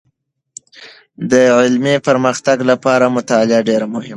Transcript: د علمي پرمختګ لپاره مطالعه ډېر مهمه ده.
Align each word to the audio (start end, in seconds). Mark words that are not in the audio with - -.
د 1.31 1.33
علمي 1.57 1.95
پرمختګ 2.07 2.57
لپاره 2.71 3.05
مطالعه 3.17 3.65
ډېر 3.69 3.81
مهمه 3.93 4.05
ده. 4.05 4.09